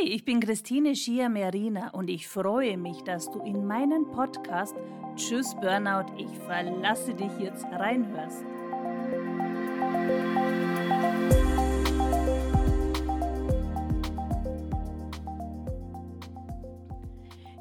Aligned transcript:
Hi, 0.00 0.08
ich 0.08 0.24
bin 0.24 0.40
Christine 0.40 0.94
Schier-Merina 0.94 1.90
und 1.90 2.08
ich 2.08 2.28
freue 2.28 2.76
mich, 2.76 3.02
dass 3.02 3.30
du 3.30 3.40
in 3.40 3.66
meinen 3.66 4.10
Podcast 4.10 4.76
Tschüss 5.16 5.54
Burnout, 5.60 6.12
ich 6.16 6.28
verlasse 6.46 7.14
dich 7.14 7.32
jetzt 7.40 7.64
reinhörst. 7.64 8.44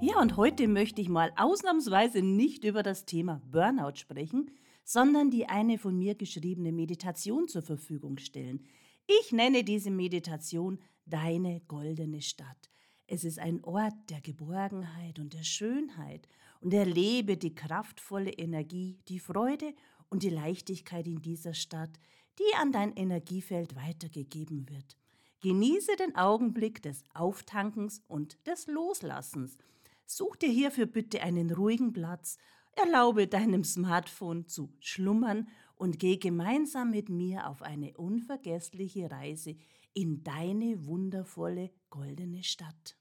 Ja, 0.01 0.19
und 0.21 0.37
heute 0.37 0.67
möchte 0.67 1.01
ich 1.01 1.09
mal 1.09 1.31
ausnahmsweise 1.37 2.21
nicht 2.21 2.63
über 2.63 2.83
das 2.83 3.05
Thema 3.05 3.41
Burnout 3.51 3.95
sprechen, 3.95 4.51
sondern 4.83 5.31
die 5.31 5.47
eine 5.47 5.77
von 5.77 5.97
mir 5.97 6.15
geschriebene 6.15 6.71
Meditation 6.71 7.47
zur 7.47 7.61
Verfügung 7.61 8.17
stellen. 8.17 8.65
Ich 9.09 9.31
nenne 9.31 9.63
diese 9.63 9.89
Meditation 9.89 10.79
deine 11.05 11.61
goldene 11.61 12.21
Stadt. 12.21 12.69
Es 13.07 13.23
ist 13.23 13.39
ein 13.39 13.63
Ort 13.63 13.93
der 14.09 14.19
Geborgenheit 14.19 15.17
und 15.17 15.33
der 15.33 15.43
Schönheit 15.43 16.27
und 16.59 16.73
erlebe 16.73 17.37
die 17.37 17.55
kraftvolle 17.55 18.31
Energie, 18.31 18.99
die 19.07 19.19
Freude 19.19 19.73
und 20.09 20.23
die 20.23 20.29
Leichtigkeit 20.29 21.07
in 21.07 21.21
dieser 21.21 21.53
Stadt, 21.53 21.91
die 22.37 22.55
an 22.59 22.73
dein 22.73 22.97
Energiefeld 22.97 23.77
weitergegeben 23.77 24.67
wird. 24.67 24.97
Genieße 25.39 25.95
den 25.95 26.17
Augenblick 26.17 26.81
des 26.81 27.05
Auftankens 27.13 28.01
und 28.09 28.45
des 28.45 28.67
Loslassens. 28.67 29.57
Such 30.05 30.35
dir 30.35 30.49
hierfür 30.49 30.85
bitte 30.85 31.21
einen 31.21 31.49
ruhigen 31.51 31.93
Platz, 31.93 32.37
erlaube 32.75 33.27
deinem 33.27 33.63
Smartphone 33.63 34.47
zu 34.47 34.73
schlummern 34.81 35.47
und 35.77 35.99
geh 35.99 36.17
gemeinsam 36.17 36.91
mit 36.91 37.09
mir 37.09 37.47
auf 37.47 37.61
eine 37.61 37.95
unvergessliche 37.97 39.09
Reise 39.09 39.55
in 39.93 40.23
deine 40.23 40.85
wundervolle 40.85 41.71
goldene 41.89 42.43
Stadt. 42.43 42.97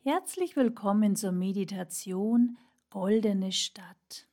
Herzlich 0.00 0.56
willkommen 0.56 1.16
zur 1.16 1.32
Meditation 1.32 2.58
Goldene 2.90 3.52
Stadt. 3.52 4.28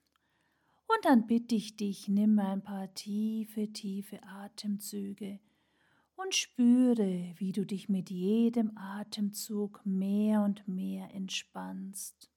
Und 0.88 1.06
dann 1.06 1.26
bitte 1.28 1.56
ich 1.56 1.78
dich, 1.78 2.10
nimm 2.10 2.38
ein 2.40 2.62
paar 2.62 2.94
tiefe, 2.94 3.72
tiefe 3.72 4.22
Atemzüge 4.24 5.40
und 6.16 6.36
spüre, 6.36 7.34
wie 7.38 7.54
du 7.54 7.66
dich 7.66 7.88
mit 7.88 8.10
jedem 8.10 8.78
Atemzug 8.78 9.82
mehr 9.86 10.42
und 10.44 10.68
mehr 10.68 11.14
entspannst. 11.14 12.30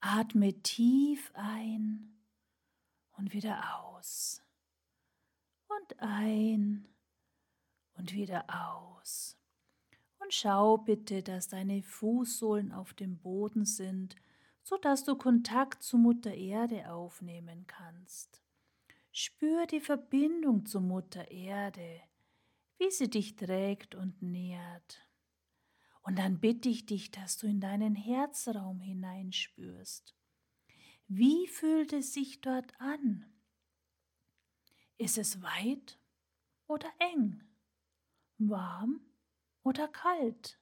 Atme 0.00 0.54
tief 0.62 1.30
ein 1.34 2.19
und 3.20 3.34
wieder 3.34 3.78
aus 3.78 4.42
und 5.68 6.00
ein 6.00 6.88
und 7.94 8.14
wieder 8.14 8.44
aus. 8.48 9.36
Und 10.20 10.32
schau 10.32 10.78
bitte, 10.78 11.22
dass 11.22 11.48
deine 11.48 11.82
Fußsohlen 11.82 12.72
auf 12.72 12.94
dem 12.94 13.18
Boden 13.18 13.66
sind, 13.66 14.16
so 14.62 14.78
dass 14.78 15.04
du 15.04 15.16
Kontakt 15.16 15.82
zu 15.82 15.98
Mutter 15.98 16.32
Erde 16.32 16.90
aufnehmen 16.90 17.66
kannst. 17.66 18.40
Spür 19.12 19.66
die 19.66 19.80
Verbindung 19.80 20.64
zu 20.64 20.80
Mutter 20.80 21.30
Erde, 21.30 22.00
wie 22.78 22.90
sie 22.90 23.10
dich 23.10 23.36
trägt 23.36 23.94
und 23.94 24.22
nährt. 24.22 25.06
Und 26.02 26.18
dann 26.18 26.40
bitte 26.40 26.70
ich 26.70 26.86
dich, 26.86 27.10
dass 27.10 27.36
du 27.36 27.46
in 27.46 27.60
deinen 27.60 27.94
Herzraum 27.94 28.80
hineinspürst. 28.80 30.14
Wie 31.12 31.48
fühlt 31.48 31.92
es 31.92 32.14
sich 32.14 32.40
dort 32.40 32.80
an? 32.80 33.26
Ist 34.96 35.18
es 35.18 35.42
weit 35.42 35.98
oder 36.68 36.88
eng? 37.00 37.42
warm 38.38 39.00
oder 39.64 39.88
kalt. 39.88 40.58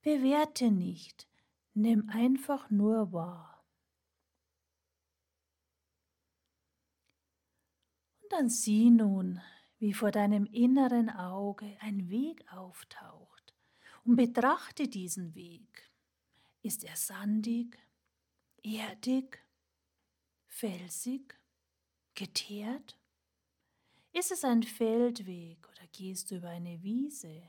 Bewerte 0.00 0.70
nicht, 0.70 1.28
nimm 1.74 2.08
einfach 2.08 2.70
nur 2.70 3.12
wahr. 3.12 3.64
Und 8.22 8.32
dann 8.32 8.48
sieh 8.48 8.90
nun, 8.90 9.42
wie 9.78 9.92
vor 9.92 10.10
deinem 10.10 10.46
inneren 10.46 11.10
Auge 11.10 11.76
ein 11.80 12.08
Weg 12.08 12.50
auftaucht 12.50 13.54
und 14.04 14.16
betrachte 14.16 14.88
diesen 14.88 15.34
Weg. 15.34 15.92
Ist 16.62 16.82
er 16.82 16.96
sandig, 16.96 17.78
erdig, 18.62 19.45
felsig, 20.56 21.38
geteert? 22.14 22.98
Ist 24.12 24.32
es 24.32 24.42
ein 24.42 24.62
Feldweg 24.62 25.68
oder 25.68 25.86
gehst 25.92 26.30
du 26.30 26.36
über 26.36 26.48
eine 26.48 26.82
Wiese? 26.82 27.42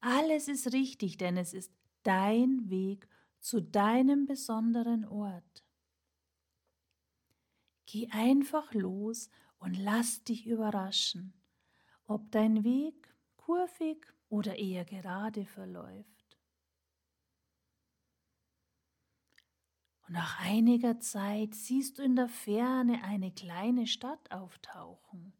Alles 0.00 0.48
ist 0.48 0.74
richtig, 0.74 1.16
denn 1.16 1.38
es 1.38 1.54
ist 1.54 1.72
dein 2.02 2.68
Weg 2.68 3.08
zu 3.40 3.62
deinem 3.62 4.26
besonderen 4.26 5.06
Ort. 5.06 5.64
Geh 7.86 8.08
einfach 8.10 8.74
los 8.74 9.30
und 9.58 9.74
lass 9.74 10.24
dich 10.24 10.46
überraschen, 10.46 11.32
ob 12.04 12.30
dein 12.30 12.64
Weg 12.64 13.14
kurvig 13.36 14.06
oder 14.28 14.58
eher 14.58 14.84
gerade 14.84 15.46
verläuft. 15.46 16.14
Und 20.03 20.03
nach 20.14 20.38
einiger 20.38 21.00
Zeit 21.00 21.56
siehst 21.56 21.98
du 21.98 22.02
in 22.04 22.14
der 22.14 22.28
Ferne 22.28 23.02
eine 23.02 23.32
kleine 23.32 23.88
Stadt 23.88 24.30
auftauchen. 24.30 25.32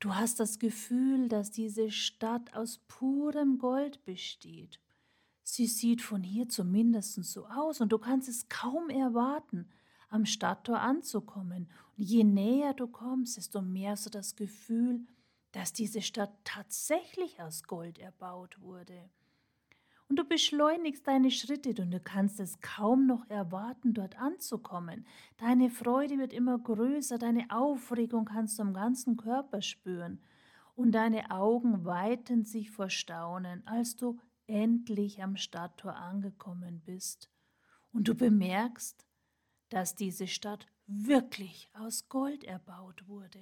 Du 0.00 0.16
hast 0.16 0.40
das 0.40 0.58
Gefühl, 0.58 1.28
dass 1.28 1.52
diese 1.52 1.92
Stadt 1.92 2.52
aus 2.52 2.78
purem 2.88 3.58
Gold 3.58 4.04
besteht. 4.04 4.80
Sie 5.44 5.68
sieht 5.68 6.02
von 6.02 6.24
hier 6.24 6.48
zumindest 6.48 7.14
so 7.24 7.46
aus 7.46 7.80
und 7.80 7.92
du 7.92 7.98
kannst 7.98 8.28
es 8.28 8.48
kaum 8.48 8.90
erwarten, 8.90 9.68
am 10.08 10.26
Stadttor 10.26 10.80
anzukommen. 10.80 11.70
Und 11.96 12.02
je 12.02 12.24
näher 12.24 12.74
du 12.74 12.88
kommst, 12.88 13.36
desto 13.36 13.62
mehr 13.62 13.92
hast 13.92 14.06
du 14.06 14.10
das 14.10 14.34
Gefühl, 14.34 15.06
dass 15.52 15.72
diese 15.72 16.02
Stadt 16.02 16.32
tatsächlich 16.42 17.40
aus 17.40 17.62
Gold 17.62 18.00
erbaut 18.00 18.60
wurde 18.60 19.10
und 20.08 20.18
du 20.18 20.24
beschleunigst 20.24 21.06
deine 21.06 21.30
Schritte 21.30 21.70
und 21.82 21.90
du 21.90 22.00
kannst 22.00 22.40
es 22.40 22.60
kaum 22.60 23.06
noch 23.06 23.28
erwarten, 23.28 23.92
dort 23.92 24.18
anzukommen. 24.18 25.06
Deine 25.36 25.70
Freude 25.70 26.18
wird 26.18 26.32
immer 26.32 26.58
größer, 26.58 27.18
deine 27.18 27.46
Aufregung 27.50 28.24
kannst 28.24 28.58
du 28.58 28.62
am 28.62 28.74
ganzen 28.74 29.16
Körper 29.16 29.60
spüren 29.60 30.20
und 30.74 30.92
deine 30.92 31.30
Augen 31.30 31.84
weiten 31.84 32.44
sich 32.44 32.70
vor 32.70 32.88
Staunen, 32.88 33.66
als 33.66 33.96
du 33.96 34.18
endlich 34.46 35.22
am 35.22 35.36
Stadttor 35.36 35.94
angekommen 35.94 36.80
bist 36.84 37.30
und 37.92 38.08
du 38.08 38.14
bemerkst, 38.14 39.04
dass 39.68 39.94
diese 39.94 40.26
Stadt 40.26 40.66
wirklich 40.86 41.70
aus 41.74 42.08
Gold 42.08 42.44
erbaut 42.44 43.06
wurde. 43.06 43.40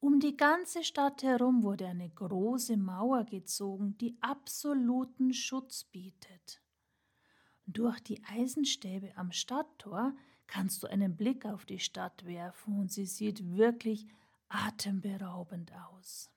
Um 0.00 0.20
die 0.20 0.36
ganze 0.36 0.84
Stadt 0.84 1.24
herum 1.24 1.64
wurde 1.64 1.88
eine 1.88 2.08
große 2.08 2.76
Mauer 2.76 3.24
gezogen, 3.24 3.98
die 3.98 4.16
absoluten 4.20 5.32
Schutz 5.32 5.82
bietet. 5.84 6.62
Durch 7.66 7.98
die 8.00 8.22
Eisenstäbe 8.24 9.16
am 9.16 9.32
Stadttor 9.32 10.14
kannst 10.46 10.82
du 10.82 10.86
einen 10.86 11.16
Blick 11.16 11.44
auf 11.44 11.66
die 11.66 11.80
Stadt 11.80 12.24
werfen 12.24 12.78
und 12.78 12.92
sie 12.92 13.06
sieht 13.06 13.56
wirklich 13.56 14.06
atemberaubend 14.48 15.72
aus. 15.90 16.30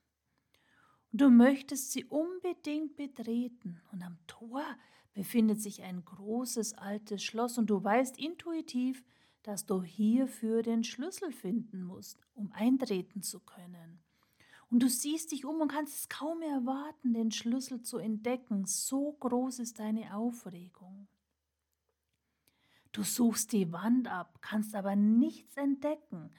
Du 1.12 1.30
möchtest 1.30 1.92
sie 1.92 2.04
unbedingt 2.04 2.96
betreten 2.96 3.80
und 3.92 4.02
am 4.02 4.18
Tor 4.26 4.64
befindet 5.12 5.60
sich 5.60 5.82
ein 5.82 6.04
großes 6.04 6.74
altes 6.74 7.22
Schloss 7.22 7.58
und 7.58 7.68
du 7.68 7.82
weißt 7.82 8.18
intuitiv, 8.18 9.04
dass 9.42 9.66
du 9.66 9.82
hierfür 9.82 10.62
den 10.62 10.84
Schlüssel 10.84 11.32
finden 11.32 11.82
musst, 11.82 12.18
um 12.34 12.52
eintreten 12.52 13.22
zu 13.22 13.40
können. 13.40 14.00
Und 14.70 14.82
du 14.82 14.88
siehst 14.88 15.32
dich 15.32 15.44
um 15.44 15.60
und 15.60 15.68
kannst 15.70 15.94
es 15.96 16.08
kaum 16.08 16.40
erwarten, 16.40 17.12
den 17.12 17.30
Schlüssel 17.30 17.82
zu 17.82 17.98
entdecken. 17.98 18.64
So 18.64 19.12
groß 19.20 19.58
ist 19.58 19.78
deine 19.78 20.16
Aufregung. 20.16 21.08
Du 22.92 23.02
suchst 23.02 23.52
die 23.52 23.70
Wand 23.72 24.08
ab, 24.08 24.38
kannst 24.40 24.74
aber 24.74 24.96
nichts 24.96 25.56
entdecken. 25.56 26.30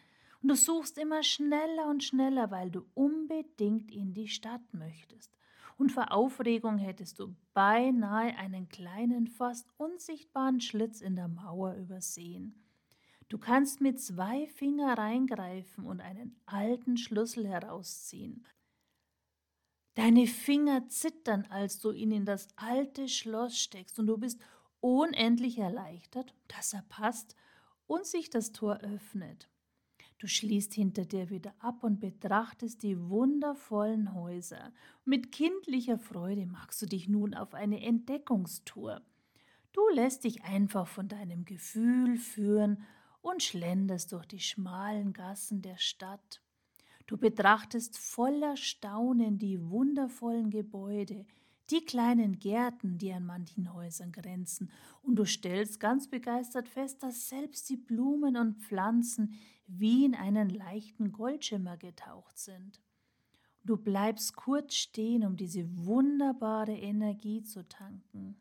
Und 0.41 0.49
du 0.49 0.55
suchst 0.55 0.97
immer 0.97 1.23
schneller 1.23 1.89
und 1.89 2.03
schneller, 2.03 2.51
weil 2.51 2.71
du 2.71 2.85
unbedingt 2.95 3.91
in 3.91 4.13
die 4.13 4.27
Stadt 4.27 4.73
möchtest. 4.73 5.31
Und 5.77 5.91
vor 5.91 6.11
Aufregung 6.11 6.77
hättest 6.77 7.19
du 7.19 7.35
beinahe 7.53 8.35
einen 8.37 8.67
kleinen, 8.67 9.27
fast 9.27 9.67
unsichtbaren 9.77 10.59
Schlitz 10.59 11.01
in 11.01 11.15
der 11.15 11.27
Mauer 11.27 11.75
übersehen. 11.75 12.62
Du 13.33 13.39
kannst 13.39 13.81
mit 13.81 13.99
zwei 13.99 14.45
Finger 14.45 14.95
reingreifen 14.95 15.87
und 15.87 16.01
einen 16.01 16.39
alten 16.45 16.97
Schlüssel 16.97 17.47
herausziehen. 17.47 18.45
Deine 19.95 20.27
Finger 20.27 20.87
zittern, 20.87 21.47
als 21.49 21.79
du 21.79 21.91
ihn 21.91 22.11
in 22.11 22.25
das 22.25 22.47
alte 22.57 23.09
Schloss 23.09 23.57
steckst, 23.57 23.97
und 23.97 24.05
du 24.05 24.19
bist 24.19 24.39
unendlich 24.81 25.57
erleichtert, 25.57 26.35
dass 26.47 26.73
er 26.73 26.83
passt 26.89 27.35
und 27.87 28.05
sich 28.05 28.29
das 28.29 28.51
Tor 28.51 28.77
öffnet. 28.81 29.49
Du 30.19 30.27
schließt 30.27 30.71
hinter 30.75 31.05
dir 31.05 31.31
wieder 31.31 31.55
ab 31.57 31.83
und 31.83 31.99
betrachtest 31.99 32.83
die 32.83 32.99
wundervollen 32.99 34.13
Häuser. 34.13 34.71
Mit 35.05 35.31
kindlicher 35.31 35.97
Freude 35.97 36.45
machst 36.45 36.83
du 36.83 36.85
dich 36.85 37.09
nun 37.09 37.33
auf 37.33 37.55
eine 37.55 37.83
Entdeckungstour. 37.83 39.01
Du 39.71 39.81
lässt 39.89 40.23
dich 40.23 40.43
einfach 40.43 40.85
von 40.85 41.07
deinem 41.07 41.45
Gefühl 41.45 42.17
führen 42.17 42.85
und 43.23 43.41
schlenderst 43.41 44.11
durch 44.11 44.27
die 44.27 44.39
schmalen 44.39 45.13
Gassen 45.13 45.61
der 45.63 45.77
Stadt. 45.77 46.41
Du 47.07 47.17
betrachtest 47.17 47.97
voller 47.97 48.55
Staunen 48.57 49.39
die 49.39 49.59
wundervollen 49.69 50.51
Gebäude, 50.51 51.25
die 51.69 51.83
kleinen 51.85 52.37
Gärten, 52.39 52.97
die 52.97 53.11
an 53.13 53.25
manchen 53.25 53.73
Häusern 53.73 54.11
grenzen, 54.11 54.69
und 55.01 55.15
du 55.15 55.25
stellst 55.25 55.79
ganz 55.79 56.09
begeistert 56.09 56.67
fest, 56.67 57.01
dass 57.01 57.29
selbst 57.29 57.69
die 57.69 57.77
Blumen 57.77 58.35
und 58.35 58.61
Pflanzen 58.61 59.33
wie 59.65 60.05
in 60.05 60.15
einen 60.15 60.49
leichten 60.49 61.13
Goldschimmer 61.13 61.77
getaucht 61.77 62.37
sind. 62.37 62.81
Du 63.63 63.77
bleibst 63.77 64.35
kurz 64.35 64.75
stehen, 64.75 65.25
um 65.25 65.37
diese 65.37 65.65
wunderbare 65.85 66.75
Energie 66.75 67.43
zu 67.43 67.65
tanken. 67.67 68.35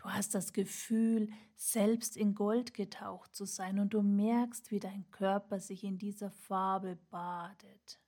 Du 0.00 0.08
hast 0.08 0.34
das 0.34 0.54
Gefühl, 0.54 1.28
selbst 1.56 2.16
in 2.16 2.34
Gold 2.34 2.72
getaucht 2.72 3.34
zu 3.34 3.44
sein 3.44 3.78
und 3.78 3.92
du 3.92 4.00
merkst, 4.00 4.70
wie 4.70 4.80
dein 4.80 5.04
Körper 5.10 5.60
sich 5.60 5.84
in 5.84 5.98
dieser 5.98 6.30
Farbe 6.30 6.96
badet. 7.10 8.00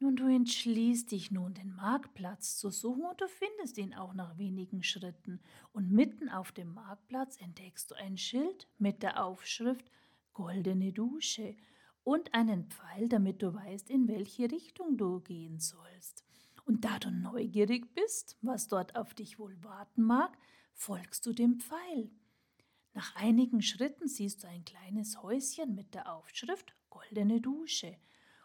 Nun, 0.00 0.16
du 0.16 0.26
entschließt 0.26 1.10
dich 1.10 1.30
nun, 1.30 1.54
den 1.54 1.74
Marktplatz 1.74 2.58
zu 2.58 2.68
suchen 2.68 3.06
und 3.06 3.18
du 3.18 3.26
findest 3.26 3.78
ihn 3.78 3.94
auch 3.94 4.12
nach 4.12 4.36
wenigen 4.36 4.82
Schritten. 4.82 5.40
Und 5.72 5.90
mitten 5.90 6.28
auf 6.28 6.52
dem 6.52 6.74
Marktplatz 6.74 7.40
entdeckst 7.40 7.90
du 7.90 7.94
ein 7.94 8.18
Schild 8.18 8.68
mit 8.76 9.02
der 9.02 9.24
Aufschrift 9.24 9.90
Goldene 10.34 10.92
Dusche 10.92 11.56
und 12.04 12.34
einen 12.34 12.66
Pfeil, 12.66 13.08
damit 13.08 13.40
du 13.42 13.54
weißt, 13.54 13.88
in 13.88 14.08
welche 14.08 14.50
Richtung 14.50 14.98
du 14.98 15.20
gehen 15.20 15.58
sollst. 15.58 16.25
Und 16.66 16.84
da 16.84 16.98
du 16.98 17.10
neugierig 17.10 17.94
bist, 17.94 18.36
was 18.42 18.66
dort 18.66 18.96
auf 18.96 19.14
dich 19.14 19.38
wohl 19.38 19.56
warten 19.62 20.02
mag, 20.02 20.36
folgst 20.74 21.24
du 21.24 21.32
dem 21.32 21.60
Pfeil. 21.60 22.10
Nach 22.92 23.14
einigen 23.14 23.62
Schritten 23.62 24.08
siehst 24.08 24.42
du 24.42 24.48
ein 24.48 24.64
kleines 24.64 25.22
Häuschen 25.22 25.76
mit 25.76 25.94
der 25.94 26.12
Aufschrift 26.12 26.74
Goldene 26.90 27.40
Dusche 27.40 27.96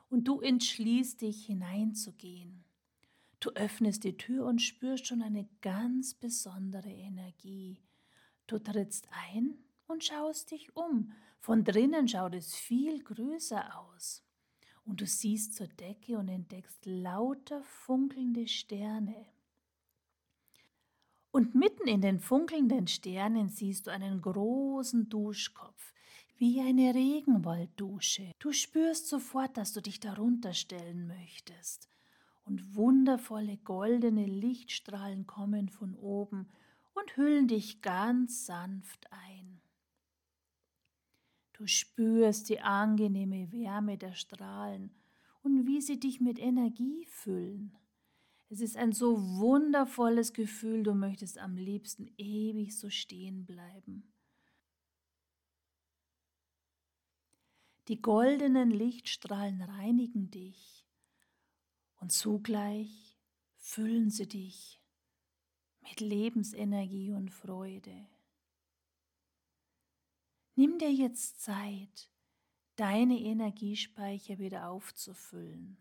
und 0.09 0.27
du 0.27 0.39
entschließt 0.39 1.19
dich 1.21 1.47
hineinzugehen. 1.47 2.63
Du 3.39 3.50
öffnest 3.51 4.03
die 4.03 4.18
Tür 4.18 4.45
und 4.45 4.62
spürst 4.62 5.07
schon 5.07 5.24
eine 5.24 5.50
ganz 5.62 6.13
besondere 6.13 6.91
Energie. 6.91 7.81
Du 8.45 8.59
trittst 8.59 9.07
ein 9.29 9.57
und 9.88 10.03
schaust 10.03 10.51
dich 10.51 10.75
um. 10.75 11.12
Von 11.39 11.63
drinnen 11.63 12.07
schaut 12.07 12.35
es 12.35 12.53
viel 12.53 13.03
größer 13.03 13.79
aus 13.79 14.24
und 14.85 15.01
du 15.01 15.05
siehst 15.05 15.55
zur 15.55 15.67
Decke 15.67 16.17
und 16.17 16.27
entdeckst 16.27 16.85
lauter 16.85 17.63
funkelnde 17.63 18.47
Sterne. 18.47 19.25
Und 21.31 21.55
mitten 21.55 21.87
in 21.87 22.01
den 22.01 22.19
funkelnden 22.19 22.87
Sternen 22.87 23.47
siehst 23.47 23.87
du 23.87 23.91
einen 23.91 24.21
großen 24.21 25.07
Duschkopf, 25.07 25.93
wie 26.37 26.59
eine 26.59 26.93
Regenwalddusche. 26.93 28.31
Du 28.39 28.51
spürst 28.51 29.07
sofort, 29.07 29.55
dass 29.55 29.71
du 29.73 29.81
dich 29.81 29.99
darunter 29.99 30.53
stellen 30.53 31.07
möchtest. 31.07 31.87
Und 32.43 32.75
wundervolle 32.75 33.57
goldene 33.57 34.25
Lichtstrahlen 34.25 35.25
kommen 35.25 35.69
von 35.69 35.95
oben 35.95 36.49
und 36.95 37.15
hüllen 37.15 37.47
dich 37.47 37.81
ganz 37.81 38.45
sanft 38.45 39.07
ein. 39.11 39.60
Du 41.61 41.67
spürst 41.67 42.49
die 42.49 42.59
angenehme 42.59 43.51
Wärme 43.51 43.95
der 43.95 44.15
Strahlen 44.15 44.89
und 45.43 45.67
wie 45.67 45.79
sie 45.79 45.99
dich 45.99 46.19
mit 46.19 46.39
Energie 46.39 47.05
füllen. 47.05 47.77
Es 48.49 48.61
ist 48.61 48.75
ein 48.77 48.93
so 48.93 49.15
wundervolles 49.37 50.33
Gefühl, 50.33 50.81
du 50.81 50.95
möchtest 50.95 51.37
am 51.37 51.57
liebsten 51.57 52.11
ewig 52.17 52.75
so 52.75 52.89
stehen 52.89 53.45
bleiben. 53.45 54.11
Die 57.89 58.01
goldenen 58.01 58.71
Lichtstrahlen 58.71 59.61
reinigen 59.61 60.31
dich 60.31 60.83
und 61.99 62.11
zugleich 62.11 63.19
füllen 63.57 64.09
sie 64.09 64.27
dich 64.27 64.81
mit 65.81 65.99
Lebensenergie 65.99 67.13
und 67.13 67.29
Freude. 67.29 68.07
Nimm 70.56 70.77
dir 70.77 70.92
jetzt 70.92 71.42
Zeit, 71.42 72.12
deine 72.75 73.18
Energiespeicher 73.19 74.38
wieder 74.38 74.69
aufzufüllen. 74.69 75.77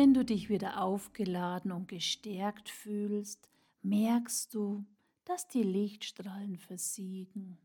Wenn 0.00 0.14
du 0.14 0.24
dich 0.24 0.48
wieder 0.48 0.80
aufgeladen 0.80 1.72
und 1.72 1.86
gestärkt 1.86 2.70
fühlst, 2.70 3.50
merkst 3.82 4.54
du, 4.54 4.86
dass 5.26 5.46
die 5.46 5.62
Lichtstrahlen 5.62 6.56
versiegen. 6.56 7.58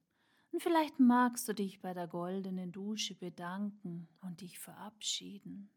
Und 0.52 0.62
vielleicht 0.62 1.00
magst 1.00 1.48
du 1.48 1.54
dich 1.54 1.80
bei 1.80 1.94
der 1.94 2.08
goldenen 2.08 2.74
Dusche 2.74 3.16
bedanken 3.16 4.10
und 4.20 4.42
dich 4.42 4.60
verabschieden. 4.60 5.70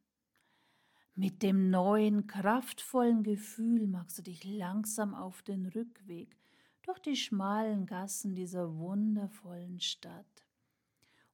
Mit 1.15 1.45
dem 1.45 1.71
neuen, 1.71 2.27
kraftvollen 2.27 3.23
Gefühl 3.23 3.87
magst 3.87 4.19
du 4.19 4.23
dich 4.23 4.43
langsam 4.43 5.15
auf 5.15 5.43
den 5.43 5.65
Rückweg 5.65 6.37
durch 6.83 6.99
die 6.99 7.15
schmalen 7.15 7.87
Gassen 7.87 8.35
dieser 8.35 8.77
wundervollen 8.77 9.79
Stadt. 9.79 10.43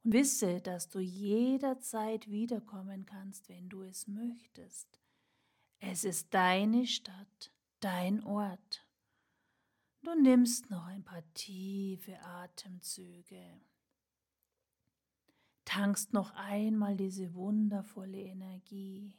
Und 0.03 0.13
wisse, 0.13 0.61
dass 0.61 0.91
du 0.91 0.99
jederzeit 0.99 2.31
wiederkommen 2.31 3.07
kannst, 3.07 3.49
wenn 3.49 3.71
du 3.71 3.85
es 3.85 4.07
möchtest. 4.07 5.01
Es 5.87 6.05
ist 6.05 6.33
deine 6.33 6.87
Stadt, 6.87 7.53
dein 7.81 8.25
Ort. 8.25 8.87
Du 10.03 10.15
nimmst 10.15 10.71
noch 10.71 10.87
ein 10.87 11.05
paar 11.05 11.23
tiefe 11.35 12.19
Atemzüge. 12.23 13.61
Tankst 15.67 16.15
noch 16.15 16.31
einmal 16.37 16.97
diese 16.97 17.35
wundervolle 17.35 18.19
Energie. 18.19 19.15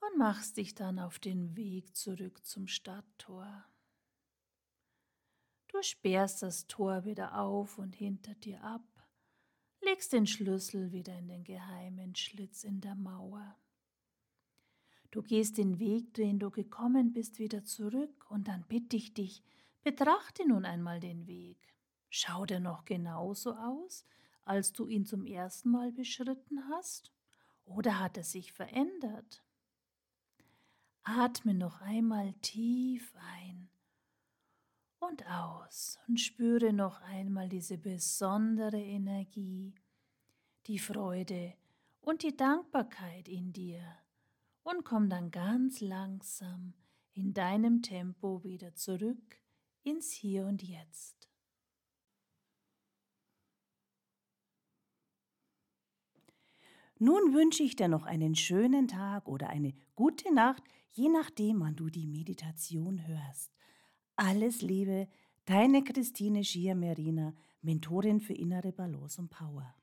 Und 0.00 0.18
machst 0.18 0.56
dich 0.56 0.74
dann 0.74 0.98
auf 0.98 1.20
den 1.20 1.56
Weg 1.56 1.96
zurück 1.96 2.44
zum 2.44 2.66
Stadttor. 2.66 3.64
Du 5.68 5.80
sperrst 5.82 6.42
das 6.42 6.66
Tor 6.66 7.04
wieder 7.04 7.38
auf 7.38 7.78
und 7.78 7.94
hinter 7.94 8.34
dir 8.34 8.62
ab, 8.64 8.82
legst 9.82 10.12
den 10.12 10.26
Schlüssel 10.26 10.92
wieder 10.92 11.16
in 11.18 11.28
den 11.28 11.44
geheimen 11.44 12.14
Schlitz 12.14 12.64
in 12.64 12.80
der 12.80 12.94
Mauer. 12.94 13.56
Du 15.10 15.22
gehst 15.22 15.58
den 15.58 15.78
Weg, 15.78 16.14
den 16.14 16.38
du 16.38 16.50
gekommen 16.50 17.12
bist, 17.12 17.38
wieder 17.38 17.64
zurück, 17.64 18.30
und 18.30 18.48
dann 18.48 18.64
bitte 18.68 18.96
ich 18.96 19.12
dich, 19.12 19.42
betrachte 19.82 20.48
nun 20.48 20.64
einmal 20.64 21.00
den 21.00 21.26
Weg. 21.26 21.58
Schau 22.08 22.46
der 22.46 22.60
noch 22.60 22.84
genauso 22.84 23.54
aus, 23.54 24.06
als 24.44 24.72
du 24.72 24.86
ihn 24.86 25.04
zum 25.04 25.26
ersten 25.26 25.70
Mal 25.70 25.92
beschritten 25.92 26.68
hast? 26.70 27.12
Oder 27.64 27.98
hat 28.00 28.16
er 28.16 28.24
sich 28.24 28.52
verändert? 28.52 29.44
Atme 31.04 31.54
noch 31.54 31.80
einmal 31.80 32.32
tief 32.34 33.12
ein 33.16 33.68
und 35.02 35.26
aus 35.26 35.98
und 36.06 36.20
spüre 36.20 36.72
noch 36.72 37.00
einmal 37.00 37.48
diese 37.48 37.76
besondere 37.76 38.80
Energie, 38.80 39.74
die 40.66 40.78
Freude 40.78 41.54
und 42.00 42.22
die 42.22 42.36
Dankbarkeit 42.36 43.28
in 43.28 43.52
dir 43.52 43.82
und 44.62 44.84
komm 44.84 45.08
dann 45.08 45.30
ganz 45.30 45.80
langsam 45.80 46.74
in 47.14 47.34
deinem 47.34 47.82
Tempo 47.82 48.42
wieder 48.44 48.74
zurück 48.74 49.40
ins 49.82 50.12
Hier 50.12 50.46
und 50.46 50.62
Jetzt. 50.62 51.28
Nun 56.98 57.34
wünsche 57.34 57.64
ich 57.64 57.74
dir 57.74 57.88
noch 57.88 58.04
einen 58.04 58.36
schönen 58.36 58.86
Tag 58.86 59.26
oder 59.26 59.48
eine 59.48 59.74
gute 59.96 60.32
Nacht, 60.32 60.62
je 60.92 61.08
nachdem, 61.08 61.60
wann 61.60 61.74
du 61.74 61.90
die 61.90 62.06
Meditation 62.06 63.04
hörst. 63.08 63.52
Alles 64.16 64.60
Liebe, 64.60 65.08
deine 65.46 65.82
Christine 65.82 66.44
Schier-Merina, 66.44 67.34
Mentorin 67.62 68.20
für 68.20 68.34
innere 68.34 68.72
Balance 68.72 69.20
und 69.20 69.30
Power. 69.30 69.74